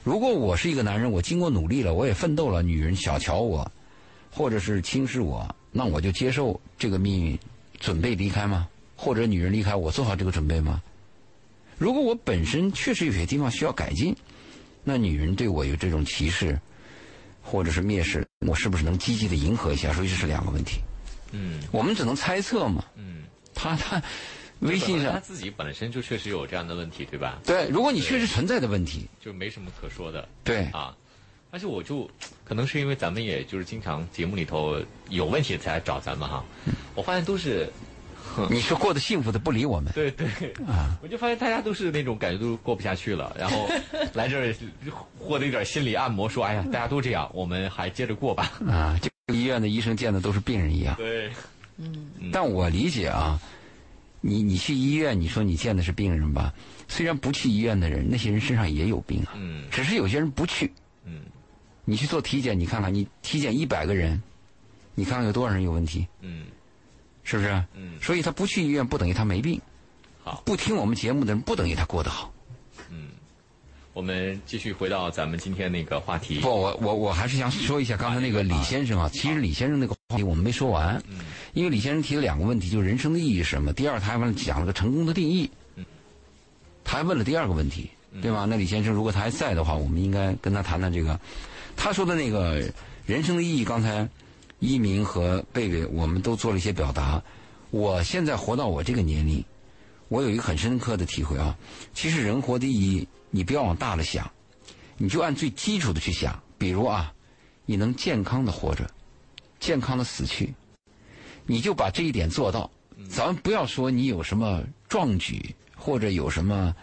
[0.04, 3.70] 如果我是一个男人，我经过努力了，我也奋斗了，女人小瞧我，
[4.30, 7.38] 或者是轻视我，那我就接受这个命运，
[7.78, 8.68] 准备离开吗？
[8.96, 10.82] 或者女人离开我，做好这个准备吗？
[11.76, 14.14] 如果我本身确实有些地方需要改进，
[14.82, 16.58] 那女人对我有这种歧视，
[17.42, 19.92] 或者是蔑视，我是不是能积极的迎合一下？
[19.92, 20.80] 所以这是两个问题。
[21.32, 22.84] 嗯，我们只能猜测嘛。
[22.96, 24.02] 嗯，他他
[24.60, 27.38] 微信上他自己本身就确实有这样的问题，对吧？
[27.44, 30.28] 对，如果你确实存在的问题，就没什么可说的。
[30.42, 30.96] 对啊，
[31.50, 32.10] 而且我就
[32.44, 36.44] 可能是因为咱们也就是经常节目里头有问题才来找咱们哈，
[36.94, 37.70] 我发现都是
[38.50, 39.92] 你是过得幸福的不理我们。
[39.92, 40.26] 对对
[40.66, 43.68] 啊，我就发现大家都是那种感觉都过不下去了，然后
[44.14, 44.54] 来这儿
[45.18, 48.52] 获得一点心理按摩，说哎呀，大家都这样，我们还接着过吧。
[48.66, 49.08] 啊，就。
[49.28, 50.94] 医院的医生见的都是病人一样。
[50.96, 51.30] 对，
[51.76, 52.10] 嗯。
[52.32, 53.40] 但我理解啊，
[54.20, 56.52] 你你去医院，你说你见的是病人吧？
[56.88, 59.34] 虽然不去医院的人，那些人身上也有病啊。
[59.36, 59.64] 嗯。
[59.70, 60.72] 只是有些人不去。
[61.04, 61.22] 嗯。
[61.84, 64.20] 你去做体检，你看看，你体检一百个人，
[64.94, 66.06] 你看看有多少人有问题？
[66.20, 66.46] 嗯。
[67.22, 67.64] 是不是？
[67.74, 67.98] 嗯。
[68.00, 69.60] 所以他不去医院，不等于他没病。
[70.24, 70.42] 好。
[70.44, 72.32] 不听我们节目的人，不等于他过得好。
[73.98, 76.38] 我们继续回到咱们今天那个话题。
[76.38, 79.10] 不，我我我还是想说一下刚才那个李先生啊。
[79.12, 81.02] 其实李先生那个话题我们没说完，
[81.52, 83.72] 因为李先生提了两个问题，就是人生的意义是什么？
[83.72, 85.50] 第二，他还问讲了个成功的定义。
[86.84, 87.90] 他还问了第二个问题，
[88.22, 88.44] 对吧？
[88.48, 91.18] 那李先生如果他还在的话，我们应该跟他谈谈这个。
[91.76, 92.62] 他说的那个
[93.04, 94.08] 人生的意义，刚才
[94.60, 97.20] 一鸣和贝贝我们都做了一些表达。
[97.70, 99.44] 我现在活到我这个年龄，
[100.06, 101.58] 我有一个很深刻的体会啊。
[101.92, 103.08] 其实人活的意义。
[103.30, 104.30] 你不要往大了想，
[104.96, 106.42] 你就按最基础的去想。
[106.56, 107.12] 比如啊，
[107.66, 108.90] 你能健康的活着，
[109.60, 110.54] 健康的死去，
[111.46, 112.70] 你就把这一点做到。
[113.08, 116.74] 咱们不要说你有什么壮举或者有什么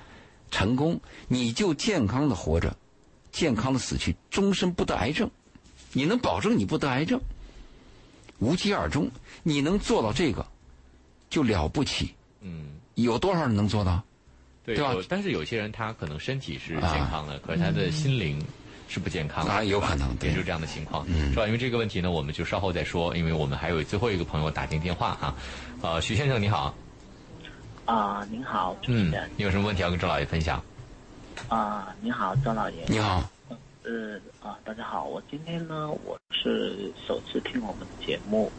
[0.49, 2.75] 成功，你就健康的活着，
[3.31, 5.29] 健康的死去，终身不得癌症。
[5.91, 7.19] 你能保证你不得癌症，
[8.39, 9.11] 无疾而终，
[9.43, 10.45] 你能做到这个，
[11.29, 12.13] 就了不起。
[12.39, 14.03] 嗯，有多少人能做到？
[14.65, 14.95] 对吧？
[15.07, 18.43] 但是有些人他可能身体是健康的，可是他的心灵
[18.87, 21.45] 是不健康的，啊，有可能，也就这样的情况，是吧？
[21.45, 25.35] 因为这个问题呢，我们就稍后再说，因为我们还有最后一个朋友打进电话哈，
[25.81, 26.73] 呃，徐先生你好，
[27.85, 30.63] 啊，您好，嗯，你有什么问题要跟周老爷分享？
[31.47, 33.23] 啊，你好，周老爷，你好，
[33.83, 38.51] 呃，啊，大家好，我今天呢，我是首次听我们的节目，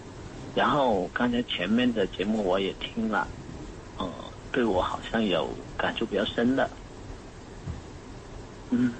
[0.54, 3.26] 然后刚才前面的节目我也听了，
[3.98, 4.08] 嗯。
[4.56, 5.46] 对我好像有
[5.76, 6.70] 感触比较深的。
[8.70, 8.90] 嗯，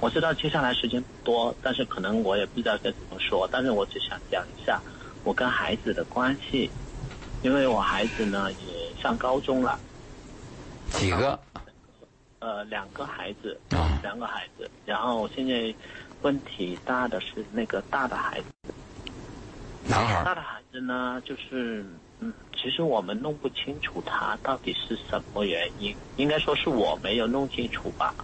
[0.00, 4.80] 我知道接下来时间不多，但是可能我也不知道该怎么说，但是我只想讲一下
[5.24, 6.70] 我跟孩子的关系，
[7.42, 9.78] 因为我孩子呢也上高中了。
[10.92, 11.38] 几个？
[12.38, 14.70] 呃，两个孩子，啊两个孩子。
[14.86, 15.74] 然后现在
[16.22, 18.72] 问题大的是那个大的孩子，
[19.86, 21.98] 男孩大的孩子呢，就是嗯，
[22.54, 28.14] 其实我们弄不清楚他到底是什么原因，应该说是我没有弄清楚吧。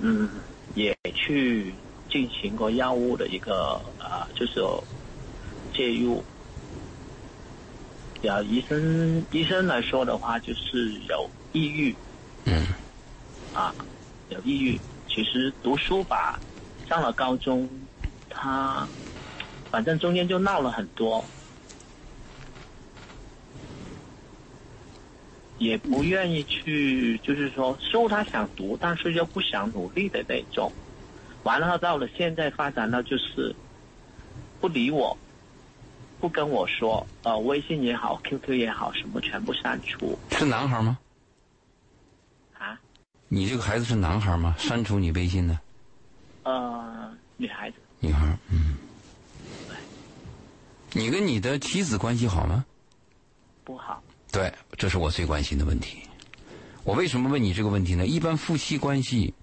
[0.00, 0.28] 嗯，
[0.74, 1.74] 也去
[2.08, 4.60] 进行过药物的一个啊、就是
[5.74, 6.22] 介入。
[8.22, 11.94] 呀，医生医生来说的话，就是有抑郁。
[12.44, 12.66] 嗯。
[13.52, 13.74] 啊，
[14.28, 14.80] 有抑郁。
[15.08, 16.38] 其实读书吧，
[16.88, 17.68] 上了高中，
[18.30, 18.88] 他
[19.70, 21.24] 反正中间就闹了很多，
[25.58, 30.72] 也不愿意去，就是说书他想读，但是又不想努力的那种。
[31.42, 33.54] 完了到了现在发展到就是
[34.60, 35.16] 不理我，
[36.20, 40.98] 不跟我说，呃，微信也好，QQ 也好，什么全部删除是男孩儿吗？
[42.58, 42.78] 啊。
[43.28, 44.54] 你这个孩子是男孩儿吗？
[44.58, 45.58] 删除你微信的
[46.44, 48.76] 呃，女孩子女孩儿，嗯。
[50.92, 52.64] 你跟你的妻子关系好吗？
[53.64, 55.98] 不好，对，这是我最关心的问题。
[56.84, 58.06] 我为什么问你这个问题呢？
[58.06, 59.34] 一般夫妻关系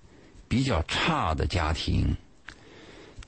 [0.47, 2.15] 比较差的家庭，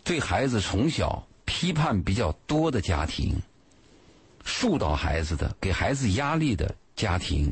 [0.03, 3.36] 对孩子从小批判比较多的家庭，
[4.43, 7.51] 疏导孩子的、给孩子压力的家庭，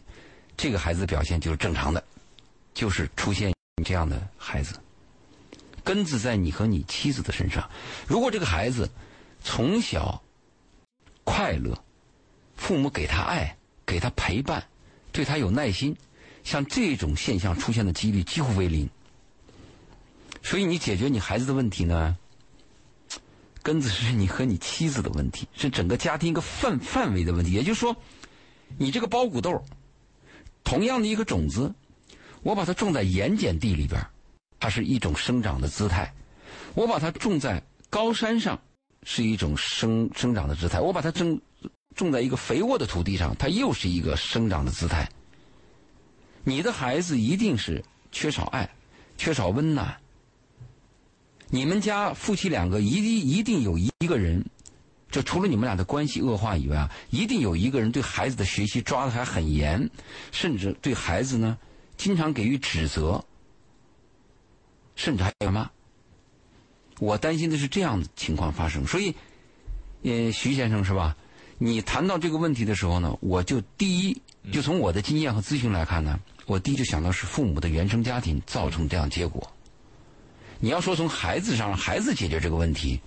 [0.56, 2.04] 这个孩子表现就是正常的，
[2.74, 3.54] 就是出现
[3.84, 4.80] 这样的孩子。
[5.84, 7.70] 根子在你和你妻子的身上。
[8.08, 8.90] 如果这个孩子
[9.44, 10.20] 从小
[11.24, 11.78] 快乐，
[12.56, 13.56] 父母给他爱，
[13.86, 14.64] 给他陪伴，
[15.12, 15.96] 对他有耐心，
[16.44, 18.90] 像这种现象出现的几率几乎为零。
[20.42, 22.18] 所以你解决你孩子的问题呢，
[23.64, 27.52] 根子是你和你妻子的问题，是整个家庭一个范范围的问题。
[27.52, 27.96] 也就是说，
[28.78, 29.64] 你这个包谷豆，
[30.64, 31.74] 同样的一个种子，
[32.44, 34.06] 我把它种在盐碱地里边，
[34.60, 36.14] 它是一种生长的姿态；
[36.76, 38.62] 我把它种在高山上，
[39.04, 41.42] 是一种生生长的姿态；我把它种
[41.96, 45.10] 种在一个肥沃的土地上，它又是一个生长的姿态。
[46.44, 48.70] 你的孩子一定是缺少爱，
[49.18, 49.98] 缺少温暖。
[51.48, 54.46] 你们家夫妻两个一定一定有一个人，
[55.10, 59.90] 就除了你们俩的关系恶化以外啊，一定有一个人对孩子的学习抓的还很严，
[60.32, 61.58] 甚至对孩子呢
[61.98, 63.24] 经常给予指责，
[64.96, 65.70] 甚至还有骂。
[67.00, 69.16] 我担心的是这样的情况发生，所以，
[70.04, 71.16] 呃，徐先生是吧？
[71.58, 79.52] 你谈到这个问题的时候呢，我就第一，就从我的经验和咨询来看呢，我第一就想到是父母的原生家庭造成这样结果。
[80.60, 83.00] 你要说从孩子上让孩子解决这个问题，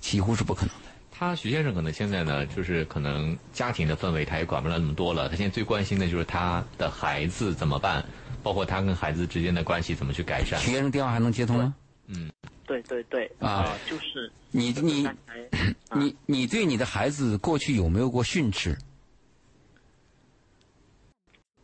[0.00, 0.86] 几乎是不可能的。
[1.10, 8.04] 他徐先生可能现在呢，就是可能家庭的氛围他也管不了那么多了，他现在最关心的就是他的孩子怎么办，
[8.42, 10.60] 包括他跟孩子之间的关系怎么去改善。
[10.60, 11.74] 徐先生电话还能接通吗？
[12.08, 12.30] 嗯，
[12.66, 15.06] 对对对，啊呃就是你你
[15.88, 18.76] 啊你你对你的孩子过去有没有过训斥？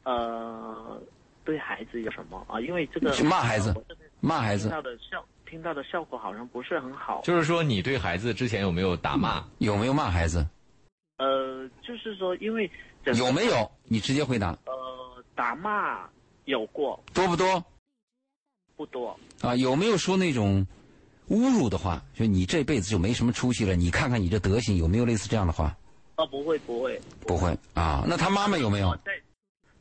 [0.04, 1.00] 呃，
[1.44, 2.60] 对孩子有什么啊？
[2.60, 3.74] 因为这个去骂孩子
[4.20, 7.20] 骂孩子听到的效听到的效果好像不是很好。
[7.22, 9.44] 就是说你对孩子之前有没有打骂？
[9.58, 10.46] 有没有骂孩子？
[11.18, 12.68] 呃，就是说，因为
[13.14, 13.70] 有没有？
[13.84, 16.08] 你直接回答，呃打骂
[16.46, 17.64] 有过多不多？
[18.76, 19.18] 不多？
[19.40, 20.66] 啊，有没有说那种
[21.28, 22.02] 侮辱的话？
[22.14, 25.76] 就你这辈子就没什么出息了，你看看你这德行，有没有类似这样的话？
[26.16, 28.04] 啊，不会不会不会啊。
[28.06, 28.96] 那他妈妈有没有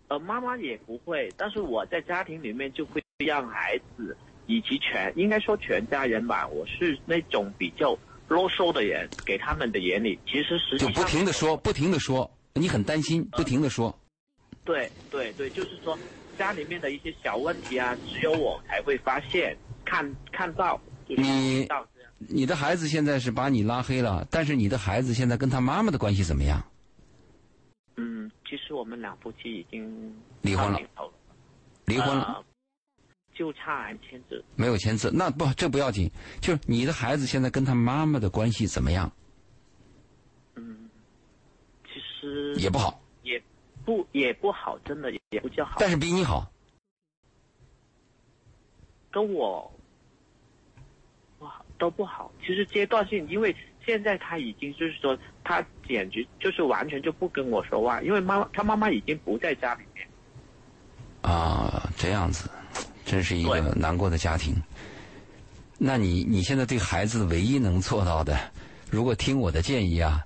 [0.08, 4.16] 呃妈妈也不会，但是我在家庭里面就会让孩子
[4.46, 13.98] 以及全应该说全家人吧，我是那种比较啰嗦的人，给他们的眼里，其实实际就不停的说，不停的说，你很担心，不停的说。
[14.64, 15.98] 对对对，就是说
[16.42, 21.68] 家里面的一些小问题啊，只有我才会发现、看看到，你。
[22.28, 26.64] 你的孩子现在是把你拉黑了，但是你的孩子现在跟他妈妈的关系怎么样？
[27.98, 30.80] 嗯，其实我们两夫妻已经离婚了
[31.86, 32.46] 离婚了，呃
[33.34, 34.44] 就差还签字。
[34.56, 39.12] 没有签字，那不这不要紧，就是你的孩子现在跟他妈妈的关系怎么样？
[40.56, 40.90] 嗯，
[41.86, 43.01] 其实也不好，也
[43.92, 45.76] 不也不好，真的也不叫好。
[45.80, 46.50] 但是比你好。
[49.12, 49.70] 跟我
[51.38, 52.32] 不好都不好。
[52.40, 53.54] 其实阶段性，因为
[53.86, 60.08] 现在他已经就是说，他简直就是完全就不跟我说话，因为妈妈他妈妈已经不在家里面。
[61.22, 62.50] 啊，这样子，
[63.04, 64.56] 真是一个难过的家庭。
[65.78, 68.40] 那你你现在对孩子唯一能做到的，
[68.90, 70.24] 如果听我的建议啊，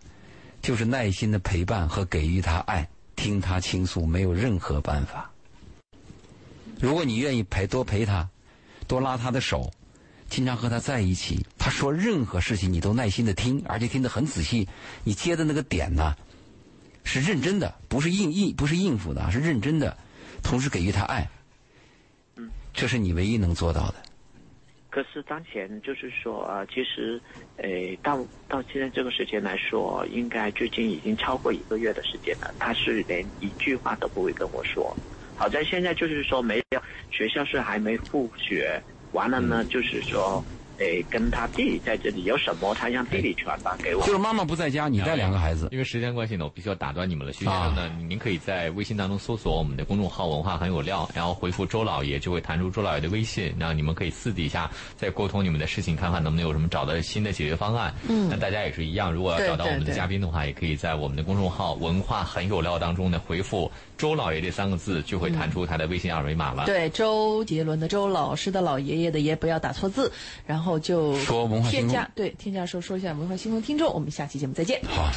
[0.62, 5.30] 就是耐心的陪伴和给予他爱，听他倾诉，没有任何办法。
[6.80, 8.30] 如果你愿意陪多陪他，
[8.88, 9.72] 多拉他的手，
[10.30, 14.68] 经常和他在一起，他说任何事情你都耐心的听，而且听得很仔细，
[15.04, 16.16] 你接的那个点呢，
[17.04, 19.98] 是认真的，不是应应不是应付的，是认真的，
[20.44, 21.30] 同时给予他爱。
[22.74, 24.05] 这是你唯一能做到的。
[24.96, 27.22] 可是当前就是说啊，其实，
[27.58, 32.56] 诶，到到现在这个时间来说，应该最近已经超过一个月的时间了。
[32.58, 34.98] 他是连一句话都不会跟我说。
[35.34, 38.82] 好在现在就是说没有学校是还没复学，
[39.12, 40.48] 完了呢，就是说。
[40.78, 44.06] 诶，跟他弟弟在这里有什么，他让弟弟传达给我。
[44.06, 45.70] 就是妈妈不在家，你带两个孩子。
[45.72, 47.34] 因为时间关系呢，我必须要打断你们了。
[47.34, 57.94] 徐先生呢，您可以在微信当中搜索我们的公众号“文化很有料”，然后回复周老爷，就会弹出周老爷的微信，然后你们可以私底下再沟通你们的事情，看看能不能有什么找到新的解决方案。
[58.08, 58.30] 嗯。
[58.30, 66.66] 那大家也是一样，如果要找到我们的嘉宾的话，也可以在我们的公众号“文化很有料”当中呢回复“周老爷”这三个字，就会弹出他的微信二维码了。
[66.66, 70.12] 对，周杰伦的周，老师的老爷爷的爷，不要打错字，
[70.46, 71.70] 然后就说文化。
[71.70, 74.82] 添加对添加说说一下文化新闻听众，我们下期节目再见。
[74.84, 75.10] 好。